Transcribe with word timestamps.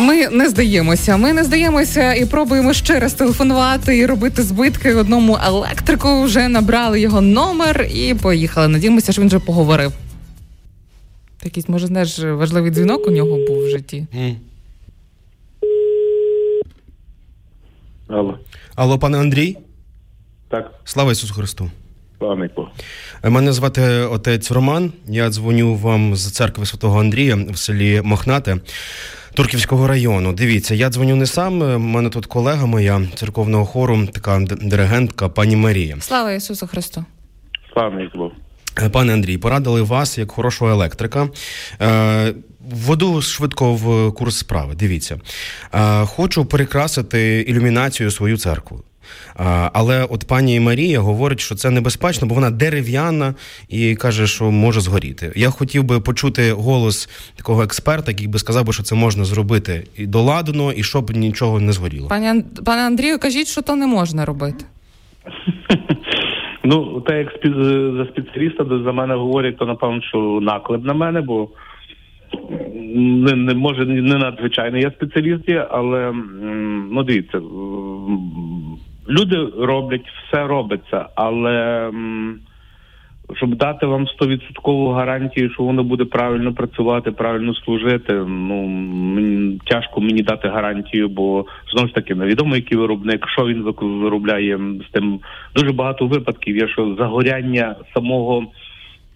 Ми 0.00 0.28
не 0.28 0.48
здаємося. 0.48 1.16
Ми 1.16 1.32
не 1.32 1.44
здаємося 1.44 2.14
і 2.14 2.26
пробуємо 2.26 2.72
ще 2.72 3.00
раз 3.00 3.14
телефонувати 3.14 3.98
і 3.98 4.06
робити 4.06 4.42
збитки 4.42 4.94
одному 4.94 5.38
електрику. 5.46 6.22
Вже 6.22 6.48
набрали 6.48 7.00
його 7.00 7.20
номер 7.20 7.88
і 7.94 8.14
поїхали. 8.14 8.68
Надіємося, 8.68 9.12
що 9.12 9.22
він 9.22 9.28
вже 9.28 9.38
поговорив. 9.38 9.92
Якийсь, 11.44 11.68
може, 11.68 11.86
знаєш, 11.86 12.18
важливий 12.18 12.70
дзвінок 12.70 13.06
у 13.06 13.10
нього 13.10 13.38
був 13.48 13.64
в 13.66 13.68
житті. 13.68 14.06
Mm. 14.16 14.34
Алло. 18.08 18.38
Алло, 18.74 18.98
пане 18.98 19.18
Андрій? 19.18 19.56
Так. 20.48 20.70
Слава 20.84 21.12
Ісусу 21.12 21.34
Христу. 21.34 21.70
Мене 23.24 23.52
звати 23.52 23.82
отець 23.90 24.50
Роман. 24.50 24.92
Я 25.08 25.30
дзвоню 25.30 25.74
вам 25.74 26.16
з 26.16 26.32
церкви 26.32 26.66
Святого 26.66 27.00
Андрія 27.00 27.36
в 27.50 27.58
селі 27.58 28.00
Мохнате. 28.04 28.56
Турківського 29.34 29.86
району. 29.86 30.32
Дивіться, 30.32 30.74
я 30.74 30.88
дзвоню 30.90 31.16
не 31.16 31.26
сам. 31.26 31.62
У 31.62 31.78
мене 31.78 32.10
тут 32.10 32.26
колега 32.26 32.66
моя 32.66 33.02
церковного 33.14 33.64
хору, 33.64 34.06
така 34.06 34.40
диригентка, 34.60 35.28
пані 35.28 35.56
Марія. 35.56 35.96
Слава 36.00 36.32
Ісусу 36.32 36.66
Христу! 36.66 37.04
Слава 37.72 38.08
Богу! 38.14 38.29
Е, 38.82 38.88
пане 38.88 39.12
Андрій, 39.12 39.38
порадили 39.38 39.82
вас 39.82 40.18
як 40.18 40.30
хорошого 40.30 40.70
електрика. 40.70 41.28
Е, 41.80 42.34
введу 42.70 43.22
швидко 43.22 43.74
в 43.74 44.14
курс 44.14 44.38
справи. 44.38 44.74
Дивіться, 44.78 45.20
е, 45.74 46.04
хочу 46.06 46.44
перекрасити 46.44 47.44
ілюмінацію 47.48 48.10
свою 48.10 48.36
церкву. 48.36 48.82
Але 49.72 50.04
от 50.04 50.24
пані 50.24 50.60
Марія 50.60 51.00
говорить, 51.00 51.40
що 51.40 51.54
це 51.54 51.70
небезпечно, 51.70 52.28
бо 52.28 52.34
вона 52.34 52.50
дерев'яна 52.50 53.34
і 53.68 53.94
каже, 53.94 54.26
що 54.26 54.50
може 54.50 54.80
згоріти. 54.80 55.32
Я 55.36 55.50
хотів 55.50 55.84
би 55.84 56.00
почути 56.00 56.52
голос 56.52 57.08
такого 57.36 57.62
експерта, 57.62 58.10
який 58.10 58.26
би 58.26 58.38
сказав, 58.38 58.74
що 58.74 58.82
це 58.82 58.94
можна 58.94 59.24
зробити 59.24 59.86
і 59.96 60.06
доладно, 60.06 60.72
і 60.72 60.82
щоб 60.82 61.16
нічого 61.16 61.60
не 61.60 61.72
згоріло. 61.72 62.08
Пане 62.08 62.44
пане 62.64 62.82
Андрію, 62.82 63.18
кажіть, 63.18 63.48
що 63.48 63.62
то 63.62 63.76
не 63.76 63.86
можна 63.86 64.24
робити. 64.24 64.64
Ну, 66.64 67.00
те, 67.00 67.18
як 67.18 67.28
за 67.96 68.04
спеціаліста 68.04 68.64
за 68.64 68.92
мене 68.92 69.14
говорять, 69.14 69.56
то 69.56 69.66
напевно, 69.66 70.02
що 70.02 70.18
наклеп 70.42 70.84
на 70.84 70.94
мене, 70.94 71.20
бо 71.20 71.48
не 72.94 73.36
не 73.36 73.54
може 73.54 73.86
не 73.86 74.16
надзвичайний 74.18 74.82
я 74.82 74.90
спеціаліст 74.90 75.48
є, 75.48 75.66
але 75.70 76.12
ну 76.90 77.02
дивіться, 77.02 77.40
люди 79.08 79.48
роблять, 79.58 80.04
все 80.06 80.46
робиться, 80.46 81.06
але 81.14 81.90
щоб 83.36 83.54
дати 83.54 83.86
вам 83.86 84.08
стовідсоткову 84.08 84.88
гарантію, 84.88 85.50
що 85.50 85.62
воно 85.62 85.84
буде 85.84 86.04
правильно 86.04 86.54
працювати, 86.54 87.10
правильно 87.10 87.54
служити. 87.54 88.12
Ну 88.12 88.62
мені 89.14 89.60
тяжко 89.66 90.00
мені 90.00 90.22
дати 90.22 90.48
гарантію, 90.48 91.08
бо 91.08 91.44
знову 91.72 91.88
ж 91.88 91.94
таки 91.94 92.14
невідомо, 92.14 92.56
який 92.56 92.78
виробник, 92.78 93.28
що 93.28 93.46
він 93.46 93.74
виробляє 93.80 94.58
з 94.88 94.92
тим. 94.92 95.20
Дуже 95.54 95.72
багато 95.72 96.06
випадків 96.06 96.56
є, 96.56 96.68
що 96.68 96.96
загоряння 96.98 97.76
самого. 97.94 98.46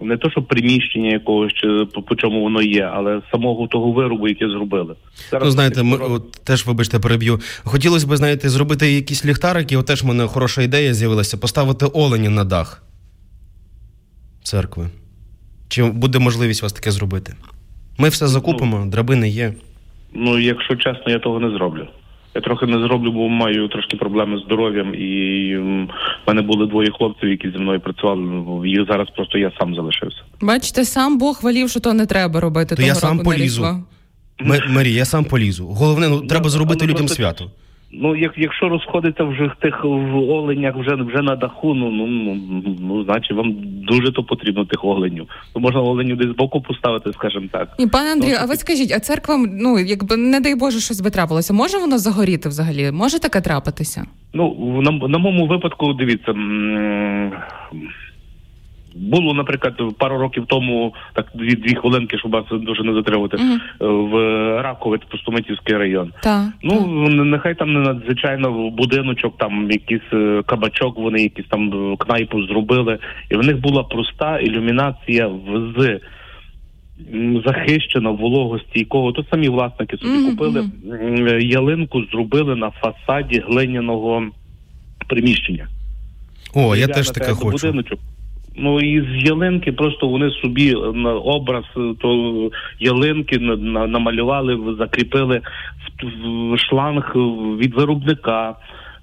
Не 0.00 0.16
то, 0.16 0.30
що 0.30 0.42
приміщення 0.42 1.10
якогось 1.10 1.52
чи 1.52 1.68
по, 1.94 2.02
по 2.02 2.16
чому 2.16 2.42
воно 2.42 2.62
є, 2.62 2.90
але 2.94 3.20
самого 3.30 3.66
того 3.66 3.92
виробу, 3.92 4.28
який 4.28 4.50
зробили. 4.50 4.94
Зараз 5.30 5.44
ну, 5.44 5.50
знаєте, 5.50 5.82
ми 5.82 5.96
от, 5.96 6.32
теж, 6.32 6.66
вибачте, 6.66 6.98
переб'ю. 6.98 7.38
Хотілося 7.64 8.06
б, 8.06 8.16
знаєте, 8.16 8.48
зробити 8.48 8.92
якісь 8.92 9.24
ліхтарики. 9.24 9.76
От 9.76 9.86
теж 9.86 10.02
в 10.02 10.06
мене 10.06 10.26
хороша 10.26 10.62
ідея 10.62 10.94
з'явилася 10.94 11.36
поставити 11.36 11.86
олені 11.86 12.28
на 12.28 12.44
дах 12.44 12.82
церкви. 14.48 14.88
Чи 15.68 15.84
буде 15.84 16.18
можливість 16.18 16.62
вас 16.62 16.72
таке 16.72 16.90
зробити? 16.90 17.34
Ми 17.98 18.08
все 18.08 18.26
закупимо, 18.26 18.78
ну, 18.84 18.90
драбини 18.90 19.28
є. 19.28 19.54
Ну, 20.14 20.38
якщо 20.38 20.76
чесно, 20.76 21.02
я 21.06 21.18
того 21.18 21.40
не 21.40 21.50
зроблю. 21.50 21.86
Я 22.34 22.40
трохи 22.40 22.66
не 22.66 22.86
зроблю, 22.86 23.12
бо 23.12 23.28
маю 23.28 23.68
трошки 23.68 23.96
проблеми 23.96 24.38
з 24.38 24.44
здоров'ям, 24.44 24.94
і 24.94 25.56
в 25.56 25.88
мене 26.26 26.42
були 26.42 26.66
двоє 26.66 26.90
хлопців, 26.90 27.28
які 27.28 27.50
зі 27.50 27.58
мною 27.58 27.80
працювали. 27.80 28.68
Їх 28.68 28.86
зараз 28.90 29.08
просто 29.16 29.38
я 29.38 29.52
сам 29.58 29.74
залишився. 29.74 30.18
Бачите, 30.40 30.84
сам 30.84 31.18
Бог 31.18 31.40
волів, 31.42 31.70
що 31.70 31.80
то 31.80 31.92
не 31.92 32.06
треба 32.06 32.40
робити. 32.40 32.68
То 32.68 32.76
того 32.76 32.88
я 32.88 32.94
сам 32.94 33.18
полізу. 33.18 33.84
Марі, 34.68 34.92
я 34.92 35.04
сам 35.04 35.24
полізу. 35.24 35.66
Головне, 35.66 36.08
ну 36.08 36.20
треба 36.20 36.48
зробити 36.50 36.86
людям 36.86 37.08
свято. 37.08 37.50
Ну, 37.92 38.16
як 38.16 38.32
якщо 38.36 38.68
розходиться 38.68 39.24
вже 39.24 39.44
в 39.44 39.60
тих 39.60 39.84
в 39.84 40.16
оленях 40.16 40.76
вже 40.76 40.94
вже 40.94 41.22
на 41.22 41.36
даху, 41.36 41.74
ну 41.74 41.90
ну 41.90 42.06
ну, 42.06 42.36
ну 42.80 43.04
значить 43.04 43.32
вам 43.32 43.54
дуже 43.62 44.12
то 44.12 44.22
потрібно 44.22 44.64
тих 44.64 44.84
оленів. 44.84 45.26
То 45.54 45.60
можна 45.60 45.80
оленів 45.80 46.16
десь 46.16 46.36
боку 46.36 46.60
поставити, 46.60 47.12
скажімо 47.12 47.46
так. 47.52 47.68
І 47.78 47.86
пане 47.86 48.12
Андрію, 48.12 48.34
ну, 48.34 48.40
а 48.42 48.46
ви 48.46 48.56
скажіть, 48.56 48.92
а 48.96 49.00
церква, 49.00 49.36
ну 49.36 49.78
якби 49.78 50.16
не 50.16 50.40
дай 50.40 50.54
Боже, 50.54 50.80
щось 50.80 51.00
би 51.00 51.10
трапилося, 51.10 51.52
може 51.54 51.78
воно 51.78 51.98
загоріти 51.98 52.48
взагалі? 52.48 52.92
Може 52.92 53.20
таке 53.20 53.40
трапитися? 53.40 54.06
Ну 54.34 54.56
на, 54.82 55.08
на 55.08 55.18
моєму 55.18 55.46
випадку, 55.46 55.92
дивіться. 55.92 56.34
Було, 58.94 59.34
наприклад, 59.34 59.74
пару 59.98 60.18
років 60.18 60.44
тому, 60.46 60.94
так 61.12 61.26
дві 61.34 61.54
дві 61.54 61.74
хвилинки, 61.74 62.18
щоб 62.18 62.30
вас 62.30 62.44
дуже 62.50 62.82
не 62.82 62.92
затримувати, 62.92 63.36
uh-huh. 63.36 64.08
в 64.10 64.14
Раковець, 64.62 65.02
Пустомитівський 65.10 65.76
район. 65.76 66.12
Ta, 66.22 66.46
ну 66.62 66.74
ta. 66.74 67.24
нехай 67.24 67.54
там 67.54 67.72
не 67.72 67.80
надзвичайно 67.80 68.70
будиночок, 68.70 69.38
там 69.38 69.70
якийсь 69.70 70.12
е, 70.12 70.42
кабачок, 70.46 70.98
вони 70.98 71.22
якісь 71.22 71.46
там 71.46 71.96
кнайпу 71.96 72.42
зробили, 72.42 72.98
і 73.30 73.36
в 73.36 73.44
них 73.44 73.60
була 73.60 73.82
проста 73.82 74.38
ілюмінація 74.38 75.30
з 75.76 76.00
захищена 77.46 78.10
вологостійкого. 78.10 79.12
То 79.12 79.24
самі 79.30 79.48
власники 79.48 79.96
собі 79.96 80.10
uh-huh. 80.10 80.30
купили 80.30 80.68
ялинку, 81.42 82.04
зробили 82.12 82.56
на 82.56 82.70
фасаді 82.70 83.42
глиняного 83.48 84.26
приміщення. 85.08 85.68
О, 86.54 86.76
я 86.76 86.86
теж 86.86 87.10
таке 87.10 87.32
хочу. 87.32 87.50
Будиночок. 87.50 87.98
Ну 88.58 88.80
і 88.80 89.00
з 89.00 89.24
ялинки 89.26 89.72
просто 89.72 90.08
вони 90.08 90.30
собі 90.30 90.74
на 90.94 91.12
образ 91.14 91.64
то 92.00 92.50
ялинки 92.80 93.38
намалювали, 93.38 94.76
закріпили 94.78 95.40
в 96.52 96.58
шланг 96.58 97.12
від 97.58 97.74
виробника. 97.74 98.56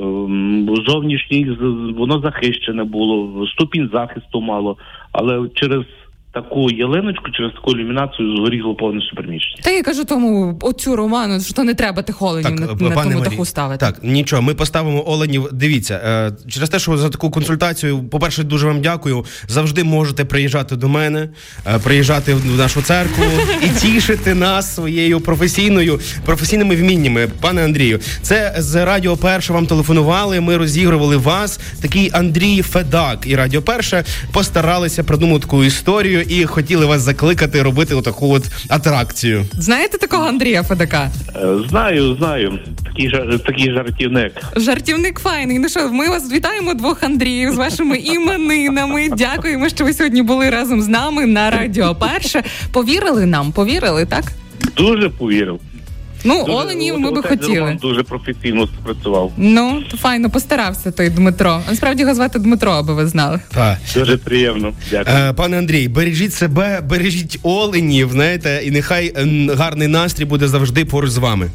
Ем, 0.00 0.68
зовнішній 0.86 1.56
воно 1.96 2.20
захищене 2.20 2.84
було, 2.84 3.46
ступінь 3.46 3.90
захисту 3.92 4.40
мало, 4.40 4.76
але 5.12 5.48
через 5.54 5.84
таку 6.32 6.70
ялиночку 6.70 7.30
через 7.30 7.52
таку 7.52 7.72
ілюмінацію 7.72 8.36
згоріло 8.36 8.74
повністю 8.74 9.16
приміщення. 9.16 9.62
Та 9.62 9.70
я 9.70 9.82
кажу 9.82 10.04
тому 10.04 10.58
оцю 10.62 10.96
роману, 10.96 11.40
що 11.40 11.64
не 11.64 11.74
треба 11.74 12.02
тих 12.02 12.22
оленів 12.22 12.60
так, 12.60 12.80
на, 12.80 12.88
на 12.88 13.02
тому 13.02 13.20
даху 13.20 13.44
ставити. 13.44 13.86
Так, 13.86 13.98
нічого, 14.02 14.42
ми 14.42 14.54
поставимо 14.54 15.10
оленів. 15.10 15.48
Дивіться, 15.52 16.00
е, 16.04 16.50
через 16.50 16.70
те, 16.70 16.78
що 16.78 16.96
за 16.96 17.08
таку 17.08 17.30
консультацію, 17.30 18.02
по-перше, 18.02 18.44
дуже 18.44 18.66
вам 18.66 18.80
дякую. 18.80 19.24
Завжди 19.46 19.84
можете 19.84 20.24
приїжджати 20.24 20.76
до 20.76 20.88
мене, 20.88 21.28
е, 21.66 21.78
приїжджати 21.78 22.34
в 22.34 22.58
нашу 22.58 22.82
церкву 22.82 23.24
і 23.62 23.68
тішити 23.68 24.34
нас 24.34 24.74
своєю 24.74 25.20
професійною 25.20 26.00
професійними 26.24 26.76
вміннями. 26.76 27.28
Пане 27.40 27.64
Андрію, 27.64 28.00
це 28.22 28.54
з 28.58 28.84
Радіо 28.84 29.16
Перше 29.16 29.52
вам 29.52 29.66
телефонували. 29.66 30.40
Ми 30.40 30.56
розігрували 30.56 31.16
вас. 31.16 31.60
Такий 31.82 32.10
Андрій 32.12 32.62
Федак 32.62 33.26
і 33.26 33.36
Радіо 33.36 33.62
Перше 33.62 34.04
постаралися 34.32 35.04
придумати 35.04 35.40
таку 35.40 35.64
історію 35.64 36.17
і 36.28 36.44
хотіли 36.46 36.86
вас 36.86 37.02
закликати 37.02 37.62
робити 37.62 37.94
отаку 37.94 38.30
от 38.32 38.44
атракцію. 38.68 39.44
Знаєте 39.52 39.98
такого 39.98 40.24
Андрія 40.28 40.62
Федака? 40.62 41.10
Е, 41.36 41.40
знаю, 41.68 42.16
знаю. 42.16 42.58
Такий 42.84 43.10
жар, 43.10 43.38
такий 43.38 43.72
жартівник. 43.74 44.32
Жартівник 44.56 45.18
файний. 45.18 45.58
Ну 45.58 45.68
що, 45.68 45.88
ми 45.92 46.08
вас 46.08 46.32
вітаємо 46.32 46.74
двох 46.74 47.02
Андріїв 47.02 47.52
з 47.52 47.56
вашими 47.56 47.98
іменинами. 47.98 49.08
Дякуємо, 49.08 49.68
що 49.68 49.84
ви 49.84 49.92
сьогодні 49.92 50.22
були 50.22 50.50
разом 50.50 50.82
з 50.82 50.88
нами 50.88 51.26
на 51.26 51.50
радіо. 51.50 51.94
Перше 51.94 52.42
повірили 52.72 53.26
нам, 53.26 53.52
повірили, 53.52 54.06
так? 54.06 54.24
Дуже 54.76 55.08
повірив. 55.08 55.60
Ну, 56.24 56.44
дуже, 56.44 56.52
Оленів 56.52 56.98
ми 56.98 57.10
би 57.10 57.22
хотіли. 57.22 57.78
Дуже 57.82 58.02
професійно 58.02 58.66
спрацював. 58.66 59.32
Ну, 59.36 59.82
то 59.90 59.96
файно 59.96 60.30
постарався 60.30 60.90
той 60.90 61.10
Дмитро. 61.10 61.60
Насправді 61.68 62.02
його 62.02 62.14
звати 62.14 62.38
Дмитро, 62.38 62.70
аби 62.72 62.94
ви 62.94 63.06
знали. 63.06 63.40
Так. 63.54 63.78
Дуже 63.94 64.16
приємно. 64.16 64.72
Дякую. 64.90 65.16
Е, 65.16 65.32
пане 65.32 65.58
Андрій, 65.58 65.88
бережіть 65.88 66.34
себе, 66.34 66.80
бережіть 66.88 67.38
оленів, 67.42 68.10
знаєте, 68.12 68.62
і 68.64 68.70
нехай 68.70 69.12
ем, 69.16 69.50
гарний 69.50 69.88
настрій 69.88 70.24
буде 70.24 70.48
завжди 70.48 70.84
поруч 70.84 71.10
з 71.10 71.16
вами. 71.18 71.50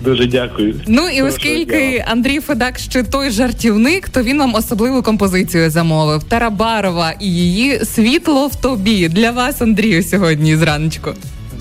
Дуже 0.00 0.26
дякую. 0.26 0.80
Ну 0.86 1.08
і 1.08 1.22
оскільки 1.22 2.04
Андрій 2.08 2.40
Федак 2.40 2.78
ще 2.78 3.02
той 3.02 3.30
жартівник, 3.30 4.08
то 4.08 4.22
він 4.22 4.38
вам 4.38 4.54
особливу 4.54 5.02
композицію 5.02 5.70
замовив 5.70 6.24
Тарабарова 6.24 7.12
і 7.20 7.26
її 7.26 7.84
світло 7.84 8.46
в 8.46 8.54
тобі 8.56 9.08
для 9.08 9.30
вас, 9.30 9.62
Андрію, 9.62 10.02
сьогодні 10.02 10.56
зраночку. 10.56 11.14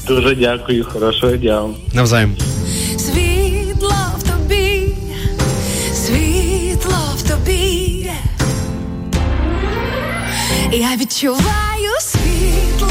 Дуже 0.07 0.35
дякую, 0.35 0.85
хорошого 0.85 1.35
дня. 1.35 1.63
Навзаєм. 1.93 2.35
Світло 2.97 3.95
в 4.17 4.23
тобі, 4.23 4.87
світло 5.93 6.97
в 7.17 7.29
тобі. 7.29 8.11
Я 10.71 10.95
відчуваю 11.01 11.91
світло 12.01 12.87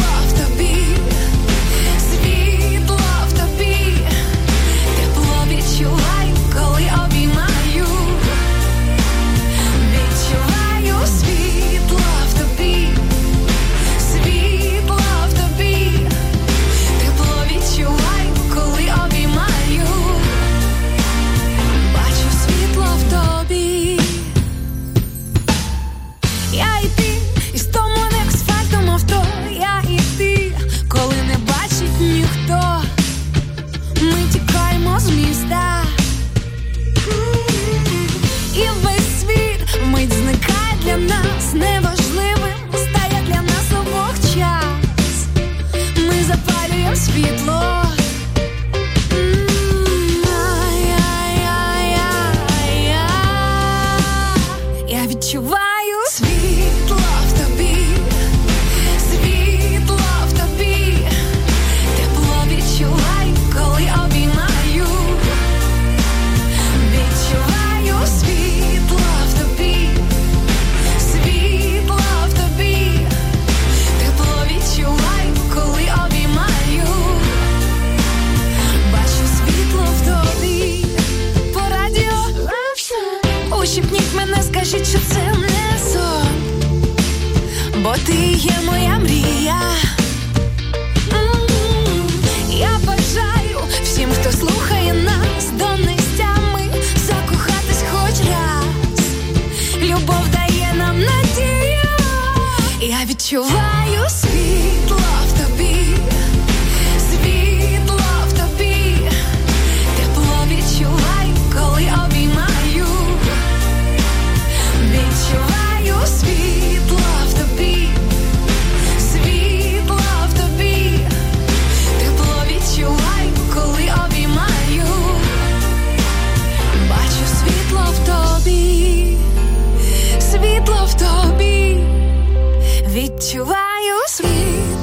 ти 89.07 89.15
є 89.43 90.00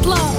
світло 0.08 0.37